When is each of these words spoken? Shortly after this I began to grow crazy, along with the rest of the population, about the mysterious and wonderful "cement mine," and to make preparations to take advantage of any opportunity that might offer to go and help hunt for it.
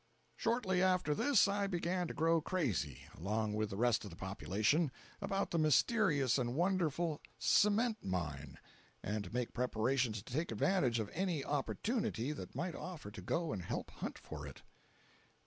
Shortly 0.35 0.81
after 0.81 1.13
this 1.13 1.47
I 1.47 1.67
began 1.67 2.07
to 2.07 2.15
grow 2.15 2.41
crazy, 2.41 3.05
along 3.15 3.53
with 3.53 3.69
the 3.69 3.77
rest 3.77 4.03
of 4.03 4.09
the 4.09 4.15
population, 4.15 4.91
about 5.21 5.51
the 5.51 5.59
mysterious 5.59 6.39
and 6.39 6.55
wonderful 6.55 7.21
"cement 7.37 8.03
mine," 8.03 8.57
and 9.03 9.25
to 9.25 9.31
make 9.31 9.53
preparations 9.53 10.23
to 10.23 10.33
take 10.33 10.51
advantage 10.51 10.97
of 10.99 11.11
any 11.13 11.45
opportunity 11.45 12.31
that 12.31 12.55
might 12.55 12.73
offer 12.73 13.11
to 13.11 13.21
go 13.21 13.53
and 13.53 13.61
help 13.61 13.91
hunt 13.91 14.17
for 14.17 14.47
it. 14.47 14.63